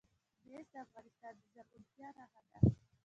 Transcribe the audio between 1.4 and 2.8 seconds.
زرغونتیا نښه ده.